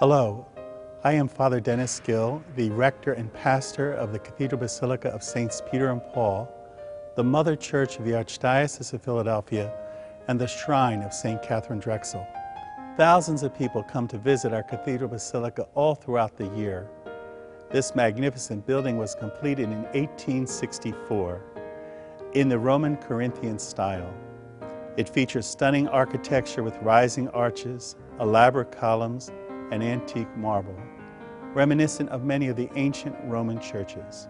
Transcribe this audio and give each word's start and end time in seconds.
Hello, 0.00 0.46
I 1.04 1.12
am 1.12 1.28
Father 1.28 1.60
Dennis 1.60 2.00
Gill, 2.00 2.42
the 2.56 2.70
rector 2.70 3.12
and 3.12 3.30
pastor 3.34 3.92
of 3.92 4.14
the 4.14 4.18
Cathedral 4.18 4.58
Basilica 4.58 5.10
of 5.10 5.22
Saints 5.22 5.60
Peter 5.70 5.90
and 5.90 6.02
Paul, 6.14 6.50
the 7.16 7.22
mother 7.22 7.54
church 7.54 7.98
of 7.98 8.06
the 8.06 8.12
Archdiocese 8.12 8.94
of 8.94 9.02
Philadelphia, 9.02 9.70
and 10.26 10.40
the 10.40 10.46
shrine 10.46 11.02
of 11.02 11.12
St. 11.12 11.42
Katharine 11.42 11.80
Drexel. 11.80 12.26
Thousands 12.96 13.42
of 13.42 13.54
people 13.54 13.82
come 13.82 14.08
to 14.08 14.16
visit 14.16 14.54
our 14.54 14.62
Cathedral 14.62 15.10
Basilica 15.10 15.66
all 15.74 15.94
throughout 15.94 16.34
the 16.34 16.48
year. 16.56 16.88
This 17.70 17.94
magnificent 17.94 18.66
building 18.66 18.96
was 18.96 19.14
completed 19.14 19.64
in 19.64 19.82
1864 19.82 21.42
in 22.32 22.48
the 22.48 22.58
Roman 22.58 22.96
Corinthian 22.96 23.58
style. 23.58 24.14
It 24.96 25.10
features 25.10 25.44
stunning 25.44 25.88
architecture 25.88 26.62
with 26.62 26.78
rising 26.78 27.28
arches, 27.28 27.96
elaborate 28.18 28.72
columns, 28.72 29.30
and 29.70 29.82
antique 29.82 30.34
marble, 30.36 30.76
reminiscent 31.54 32.08
of 32.10 32.24
many 32.24 32.48
of 32.48 32.56
the 32.56 32.68
ancient 32.76 33.16
Roman 33.24 33.60
churches. 33.60 34.28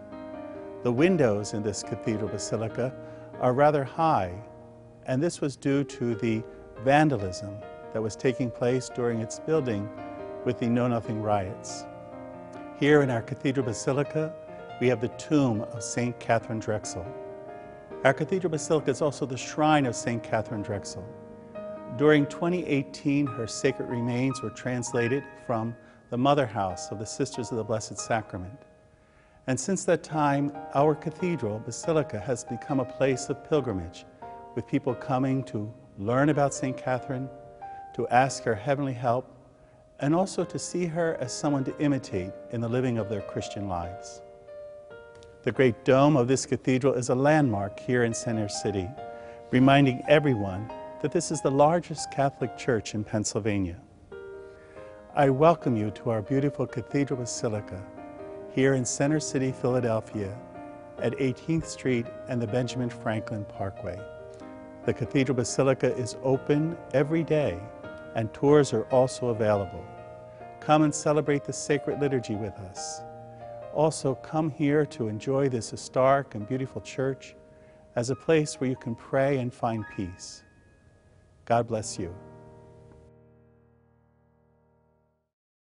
The 0.83 0.93
windows 0.93 1.55
in 1.55 1.63
this 1.63 1.83
cathedral 1.83 2.29
basilica 2.29 2.95
are 3.41 3.53
rather 3.53 3.85
high, 3.85 4.35
and 5.07 5.23
this 5.23 5.41
was 5.41 5.57
due 5.57 5.85
to 5.85 6.15
the 6.15 6.43
vandalism 6.85 7.57
that 7.93 8.03
was 8.03 8.17
taking 8.17 8.51
place 8.51 8.89
during 8.89 9.21
its 9.21 9.41
building 9.41 9.89
with 10.45 10.59
the 10.59 10.67
Know 10.67 10.89
Nothing 10.89 11.21
riots. 11.21 11.85
Here 12.79 13.03
in 13.03 13.11
our 13.11 13.23
cathedral 13.23 13.67
basilica, 13.67 14.35
we 14.81 14.89
have 14.89 15.01
the 15.01 15.09
tomb 15.09 15.63
of 15.63 15.83
St. 15.83 16.19
Katharine 16.19 16.61
Drexel. 16.61 17.05
Our 18.05 18.15
cathedral 18.15 18.51
basilica 18.51 18.91
is 18.91 19.03
also 19.03 19.27
the 19.27 19.37
shrine 19.37 19.85
of 19.85 19.95
St. 19.95 20.23
Katharine 20.23 20.63
Drexel. 20.63 21.05
During 21.97 22.27
2018, 22.27 23.27
her 23.27 23.47
sacred 23.47 23.91
remains 23.91 24.41
were 24.43 24.51
translated 24.51 25.25
from 25.47 25.75
the 26.11 26.17
Mother 26.17 26.47
House 26.47 26.91
of 26.91 26.99
the 26.99 27.07
Sisters 27.07 27.51
of 27.51 27.57
the 27.57 27.65
Blessed 27.65 27.99
Sacrament. 27.99 28.59
And 29.47 29.59
since 29.59 29.85
that 29.85 30.03
time, 30.03 30.53
our 30.75 30.95
cathedral, 30.95 31.59
Basilica, 31.59 32.19
has 32.19 32.45
become 32.45 32.81
a 32.81 32.85
place 32.85 33.29
of 33.29 33.49
pilgrimage, 33.49 34.07
with 34.55 34.67
people 34.67 34.95
coming 34.95 35.43
to 35.45 35.73
learn 35.99 36.29
about 36.29 36.55
St. 36.55 36.77
Katharine, 36.77 37.29
to 37.95 38.09
ask 38.09 38.45
her 38.45 38.55
heavenly 38.55 38.93
help, 38.93 39.37
and 39.99 40.15
also 40.15 40.45
to 40.45 40.59
see 40.59 40.87
her 40.87 41.17
as 41.21 41.33
someone 41.33 41.65
to 41.65 41.79
imitate 41.79 42.33
in 42.53 42.61
the 42.61 42.69
living 42.69 42.99
of 42.99 43.09
their 43.09 43.21
Christian 43.21 43.69
lives. 43.69 44.23
The 45.43 45.53
great 45.53 45.85
dome 45.85 46.17
of 46.17 46.29
this 46.29 46.47
cathedral 46.47 46.95
is 46.95 47.09
a 47.09 47.15
landmark 47.15 47.81
here 47.81 48.05
in 48.05 48.15
Center 48.15 48.49
City, 48.49 48.89
reminding 49.51 50.03
everyone 50.09 50.71
that 51.01 51.13
this 51.13 51.31
is 51.31 51.41
the 51.41 51.51
largest 51.51 52.11
Catholic 52.11 52.59
church 52.59 52.95
in 52.95 53.03
Pennsylvania. 53.03 53.81
I 55.15 55.31
welcome 55.31 55.75
you 55.75 55.91
to 55.93 56.11
our 56.11 56.21
beautiful 56.21 56.67
Cathedral 56.67 57.21
Basilica 57.21 57.83
here 58.55 58.75
in 58.75 58.85
Center 58.85 59.19
City, 59.19 59.51
Philadelphia 59.51 60.37
at 60.99 61.17
18th 61.19 61.65
Street 61.65 62.05
and 62.29 62.41
the 62.41 62.47
Benjamin 62.47 62.91
Franklin 62.91 63.47
Parkway. 63.47 63.99
The 64.85 64.93
Cathedral 64.93 65.37
Basilica 65.37 65.97
is 65.97 66.17
open 66.23 66.77
every 66.93 67.25
day 67.25 67.59
and 68.15 68.33
tours 68.35 68.75
are 68.75 68.85
also 68.91 69.29
available. 69.29 69.85
Come 70.61 70.83
and 70.83 70.95
celebrate 70.95 71.45
the 71.45 71.53
sacred 71.53 71.99
liturgy 71.99 72.35
with 72.35 72.55
us. 72.59 73.01
Also, 73.73 74.17
come 74.17 74.51
here 74.51 74.85
to 74.87 75.09
enjoy 75.09 75.49
this 75.49 75.71
historic 75.71 76.35
and 76.35 76.47
beautiful 76.47 76.83
church 76.83 77.37
as 77.97 78.11
a 78.11 78.17
place 78.17 78.61
where 78.61 78.69
you 78.69 78.77
can 78.77 78.95
pray 78.95 79.39
and 79.39 79.55
find 79.55 79.85
peace. 79.97 80.43
God 81.51 81.67
bless 81.67 81.99
you. 81.99 82.15